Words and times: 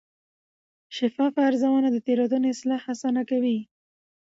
شفاف 0.97 1.33
ارزونه 1.47 1.89
د 1.91 1.97
تېروتنو 2.05 2.47
اصلاح 2.55 2.81
اسانه 2.93 3.21
کوي. 3.29 3.57